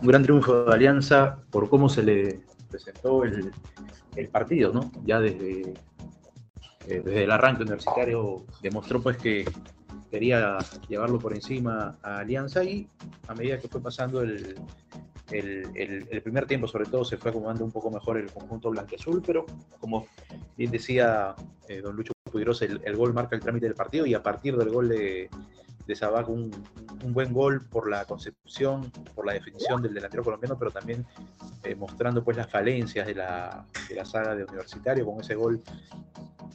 [0.00, 3.52] un gran triunfo de Alianza por cómo se le presentó el,
[4.30, 4.90] partido, ¿no?
[5.04, 5.72] Ya desde,
[6.86, 9.44] eh, desde el arranque universitario demostró pues que
[10.10, 10.58] quería
[10.88, 12.88] llevarlo por encima a Alianza y
[13.28, 14.56] a medida que fue pasando el,
[15.32, 19.46] el, primer tiempo sobre todo se fue acomodando un poco mejor el conjunto blanqueazul, pero
[19.78, 20.06] como
[20.56, 21.34] bien decía
[21.68, 24.70] eh, don Lucho Pudirosa, el, gol marca el trámite del partido y a partir del
[24.70, 25.30] gol de,
[25.86, 25.94] de
[26.28, 26.50] un,
[27.04, 31.04] un, buen gol por la concepción, por la definición del delantero colombiano, pero también
[31.64, 35.04] eh, mostrando pues las falencias de la, de la saga de Universitario.
[35.04, 35.62] Con ese gol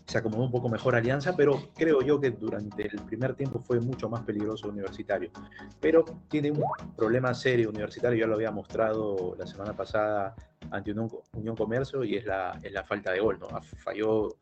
[0.06, 3.80] se acomodó un poco mejor Alianza, pero creo yo que durante el primer tiempo fue
[3.80, 5.32] mucho más peligroso Universitario.
[5.80, 6.64] Pero tiene un
[6.96, 10.36] problema serio Universitario, ya lo había mostrado la semana pasada
[10.72, 13.40] ante Unión Comercio y es la, es la falta de gol.
[13.40, 13.48] ¿no?
[13.78, 14.38] Falló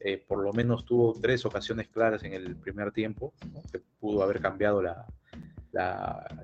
[0.00, 3.32] eh, por lo menos tuvo tres ocasiones claras en el primer tiempo,
[3.72, 5.06] que pudo haber cambiado la,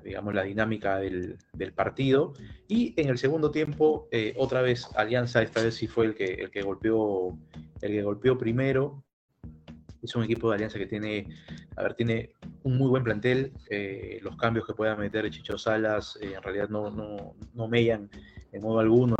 [0.03, 1.37] digamos, la dinámica del,
[1.75, 2.33] partido.
[2.67, 6.25] Y en el segundo tiempo, eh, otra vez Alianza, esta vez sí fue el que,
[6.25, 7.37] el que, golpeó,
[7.81, 9.03] el que golpeó primero.
[10.01, 11.27] Es un equipo de Alianza que tiene,
[11.75, 13.53] a ver, tiene un muy buen plantel.
[13.69, 17.67] Eh, los cambios que pueda meter Chicho Salas en realidad no, no, no
[18.55, 19.15] en modo alguno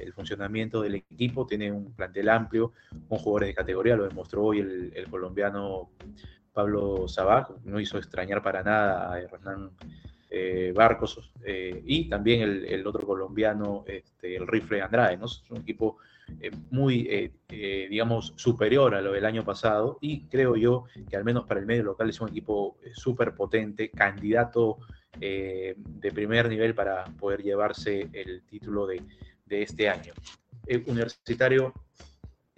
[0.00, 2.72] el funcionamiento del equipo, tiene un plantel amplio,
[3.08, 5.90] con jugadores de categoría, lo demostró hoy el, colombiano
[6.52, 9.72] Pablo Sabaj, no hizo extrañar para nada a Hernán
[10.30, 15.26] eh, Barcos eh, y también el, otro colombiano, este, el Rifle Andrade, ¿no?
[15.26, 15.96] Es un equipo
[16.40, 21.46] eh, muy, digamos, superior a lo del año pasado y creo yo que al menos
[21.46, 24.78] para el medio local es un equipo súper potente, candidato
[25.20, 29.02] eh, de primer nivel para poder llevarse el título de,
[29.48, 30.12] este año.
[30.66, 31.74] El universitario,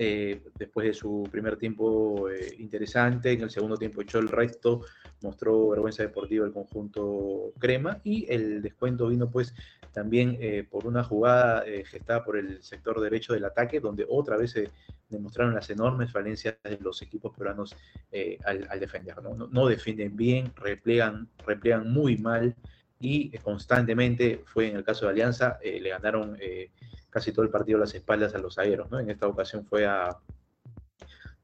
[0.03, 4.83] eh, después de su primer tiempo eh, interesante, en el segundo tiempo echó el resto,
[5.23, 9.55] mostró vergüenza deportiva el conjunto crema y el descuento vino pues
[9.93, 10.39] también
[10.71, 14.71] por una jugada gestada por el sector derecho del ataque, donde otra vez se
[15.13, 17.77] demostraron las enormes falencias de los equipos peruanos
[18.11, 19.23] eh, al, defender.
[19.23, 19.67] ¿no?
[19.67, 22.57] defienden bien, replegan, replegan muy mal
[23.03, 26.71] y constantemente, fue en el caso de Alianza, eh, le ganaron eh,
[27.11, 28.91] casi todo el partido las espaldas a los aeros.
[28.91, 29.01] ¿no?
[29.01, 30.17] En esta ocasión fue a,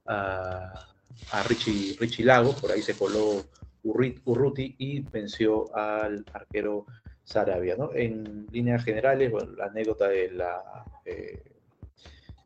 [0.07, 3.45] a, Richie, Richie Lago, por ahí se coló
[3.83, 6.87] Urruti y venció al arquero
[7.25, 7.77] Sarabia.
[7.77, 7.91] ¿no?
[7.93, 10.85] En líneas generales, la anécdota de la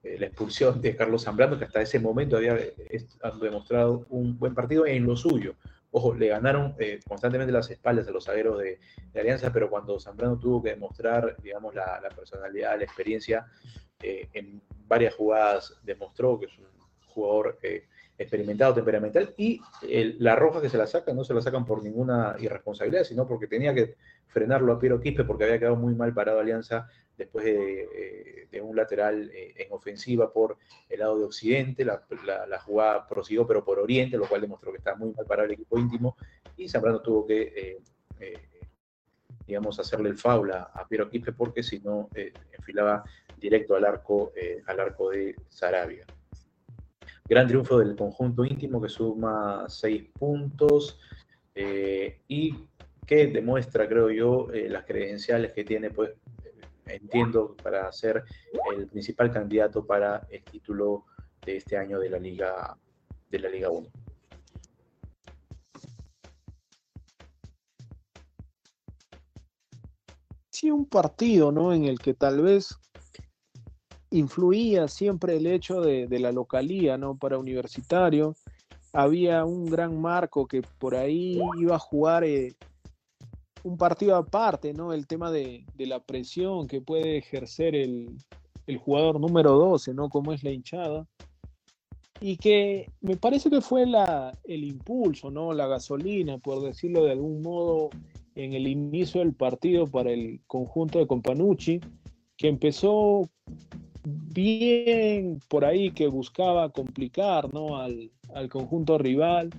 [0.02, 3.06] eh, la expulsión de Carlos Zambrano, que hasta ese momento había eh,
[3.40, 5.54] demostrado un buen partido en lo suyo.
[5.92, 8.80] Ojo, le ganaron eh, constantemente las espaldas a los zagueros de,
[9.14, 13.46] Alianza, pero cuando Zambrano tuvo que demostrar, digamos, la, personalidad, la experiencia,
[14.00, 16.66] en varias jugadas demostró que es un
[17.06, 17.58] jugador
[18.18, 19.60] experimentado, temperamental, y
[20.18, 23.46] la roja que se la sacan no se la sacan por ninguna irresponsabilidad, sino porque
[23.46, 23.96] tenía que
[24.28, 28.76] frenarlo a Piero Quispe porque había quedado muy mal parado Alianza después de, eh, un
[28.76, 30.58] lateral eh, en ofensiva por
[30.88, 32.02] el lado de Occidente, la,
[32.64, 35.78] jugada prosiguió pero por Oriente, lo cual demostró que estaba muy mal parado el equipo
[35.78, 36.16] íntimo,
[36.56, 37.78] y Zambrano tuvo que,
[38.20, 38.38] eh,
[39.46, 42.08] digamos, hacerle el foul a, Piero Quispe porque si no,
[42.52, 43.02] enfilaba
[43.38, 44.32] directo al arco,
[44.66, 46.06] al arco de Sarabia.
[47.32, 51.00] Gran triunfo del conjunto íntimo que suma seis puntos
[51.56, 52.54] y
[53.06, 56.10] que demuestra, creo yo, las credenciales que tiene pues,
[56.84, 58.22] entiendo, para ser
[58.76, 61.06] el principal candidato para el título
[61.46, 62.76] de este año de la Liga,
[63.30, 63.88] de la Liga 1.
[70.50, 71.72] Sí, un partido, ¿no?
[71.72, 72.78] En el que tal vez
[74.12, 77.16] influía siempre el hecho de, la localía, ¿no?
[77.16, 78.36] Para Universitario.
[78.92, 82.54] Había un gran marco que por ahí iba a jugar eh,
[83.62, 84.92] un partido aparte, ¿no?
[84.92, 88.18] El tema de, la presión que puede ejercer el,
[88.84, 90.08] jugador número 12, ¿no?
[90.08, 91.06] Como es la hinchada.
[92.20, 95.52] Y que me parece que fue la, el impulso, ¿no?
[95.52, 97.90] La gasolina, por decirlo de algún modo,
[98.34, 101.80] en el inicio del partido para el conjunto de Companucci,
[102.36, 103.28] que empezó
[104.32, 107.78] bien por ahí, que buscaba complicar, ¿no?
[107.78, 109.50] Al, al conjunto rival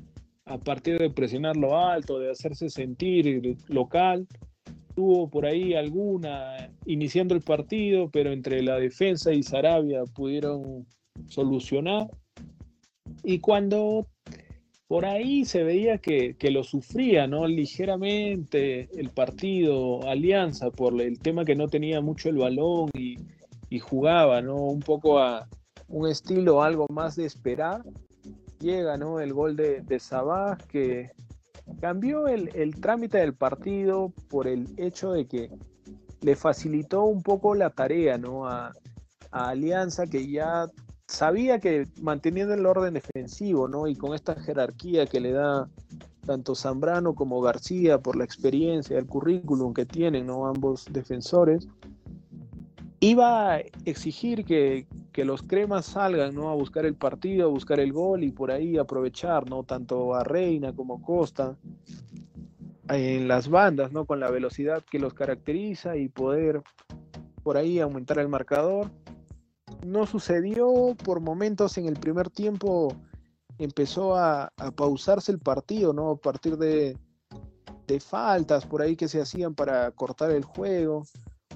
[0.45, 4.27] a partir de presionar lo alto, de hacerse sentir local.
[4.95, 10.85] Tuvo por ahí alguna iniciando el partido, pero entre la defensa y Sarabia pudieron
[11.27, 12.09] solucionar.
[13.23, 14.07] Y cuando
[14.87, 17.47] por ahí se veía que, lo sufría, ¿no?
[17.47, 23.17] Ligeramente el partido, Alianza, por el tema que no tenía mucho el balón y,
[23.73, 24.55] y jugaba, ¿no?
[24.55, 25.47] Un poco a
[25.87, 27.83] un estilo algo más de esperar
[28.59, 29.19] llega ¿no?
[29.19, 31.09] el gol de, de Sabah que
[31.81, 35.49] cambió el, trámite del partido por el hecho de que
[36.21, 38.47] le facilitó un poco la tarea, ¿no?
[38.47, 38.73] A,
[39.31, 40.69] a Alianza que ya
[41.07, 43.87] sabía que manteniendo el orden defensivo, ¿no?
[43.87, 45.67] Y con esta jerarquía que le da
[46.27, 50.45] tanto Zambrano como García por la experiencia, el currículum que tienen, ¿no?
[50.45, 51.67] Ambos defensores,
[53.03, 56.49] iba a exigir que, los cremas salgan, ¿no?
[56.49, 59.63] A buscar el partido, a buscar el gol y por ahí aprovechar, ¿no?
[59.63, 61.57] Tanto a Reina como Costa
[62.89, 64.05] en las bandas, ¿no?
[64.05, 66.61] Con la velocidad que los caracteriza y poder
[67.43, 68.89] por ahí aumentar el marcador
[69.85, 72.95] no sucedió por momentos en el primer tiempo
[73.57, 76.11] empezó a, pausarse el partido, ¿no?
[76.11, 76.97] A partir de,
[77.99, 81.03] faltas por ahí que se hacían para cortar el juego.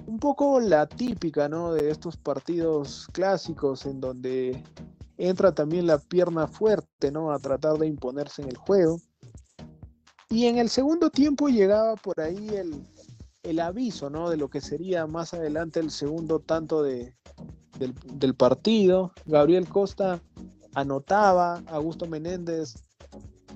[0.08, 1.74] Un poco la típica, ¿no?
[1.74, 4.64] De estos partidos clásicos en donde
[5.18, 7.32] entra también la pierna fuerte, ¿no?
[7.32, 9.00] A tratar de imponerse en el juego.
[10.30, 12.86] Y en el segundo tiempo llegaba por ahí el,
[13.44, 14.30] el aviso, ¿no?
[14.30, 17.16] De lo que sería más adelante el segundo tanto de,
[17.78, 19.12] del, partido.
[19.26, 20.22] Gabriel Costa
[20.74, 22.76] anotaba, Augusto Menéndez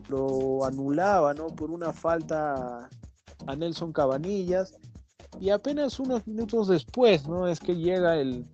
[0.09, 1.47] lo anulaba, ¿no?
[1.47, 2.89] Por una falta
[3.47, 4.75] a Nelson Cabanillas.
[5.39, 7.47] Y apenas unos minutos después, ¿no?
[7.47, 8.45] Es que llega el,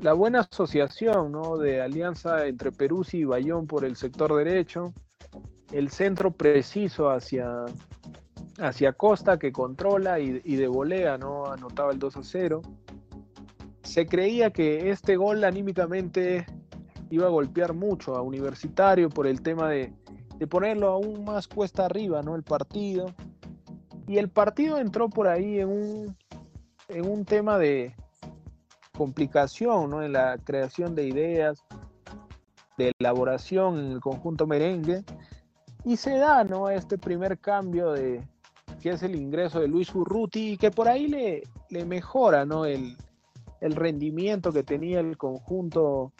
[0.00, 1.56] la buena asociación, ¿no?
[1.56, 4.92] De alianza entre Perú y Bayón por el sector derecho.
[5.72, 7.64] El centro preciso hacia,
[8.58, 11.46] hacia Costa que controla y, y de volea, ¿no?
[11.46, 12.62] Anotaba el 2 a 0
[13.90, 16.46] se creía que este gol anímicamente
[17.10, 19.92] iba a golpear mucho a Universitario por el tema de,
[20.48, 22.36] ponerlo aún más cuesta arriba, ¿no?
[22.36, 23.12] El partido.
[24.10, 26.16] Y el partido entró por ahí en un,
[26.88, 27.94] en un tema de
[28.98, 30.02] complicación, ¿no?
[30.02, 31.64] En la creación de ideas,
[32.76, 35.04] de elaboración en el conjunto merengue.
[35.84, 36.68] Y se da, ¿no?
[36.70, 38.26] Este primer cambio de
[38.82, 42.64] que es el ingreso de Luis Urruti y que por ahí le, le mejora, ¿no?
[42.64, 42.96] El,
[43.60, 46.12] el rendimiento que tenía el conjunto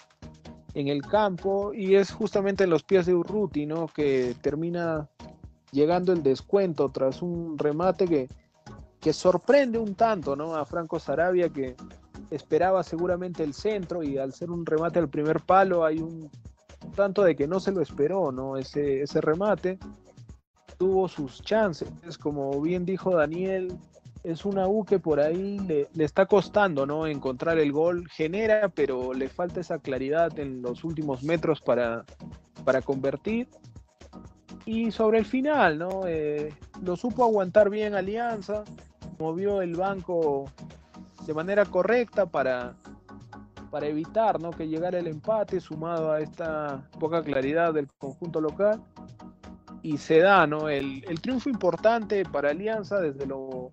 [0.75, 3.88] en el campo y es justamente en los pies de Urruti, ¿no?
[3.88, 5.08] Que termina
[5.72, 8.28] llegando el descuento tras un remate que,
[9.00, 10.56] que sorprende un tanto, ¿no?
[10.56, 11.76] A Franco Sarabia que
[12.31, 16.31] esperaba seguramente el centro y al ser un remate al primer palo hay un
[16.94, 18.56] tanto de que no se lo esperó, ¿no?
[18.56, 19.78] Ese, ese remate
[20.78, 23.76] tuvo sus chances, como bien dijo Daniel,
[24.23, 27.06] es una U que por ahí le, está costando, ¿no?
[27.06, 32.05] Encontrar el gol, genera, pero le falta esa claridad en los últimos metros para,
[32.64, 33.49] para convertir.
[34.67, 36.07] Y sobre el final, ¿no?
[36.07, 36.53] Eh,
[36.83, 38.65] lo supo aguantar bien Alianza,
[39.19, 40.51] movió el banco
[41.27, 42.75] de manera correcta para,
[43.71, 44.51] para evitar ¿no?
[44.51, 48.83] que llegara el empate, sumado a esta poca claridad del conjunto local.
[49.83, 50.69] Y se da ¿no?
[50.69, 53.71] el, el triunfo importante para Alianza desde lo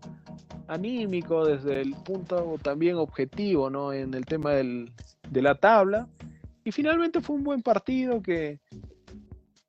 [0.68, 3.94] anímico, desde el punto también objetivo, ¿no?
[3.94, 4.92] En el tema del,
[5.30, 6.08] de la tabla.
[6.64, 8.60] Y finalmente fue un buen partido que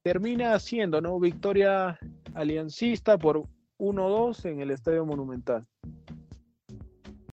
[0.03, 1.19] termina siendo, ¿no?
[1.19, 1.99] Victoria
[2.35, 3.45] aliancista por
[3.79, 5.67] 1-2 en el Estadio Monumental.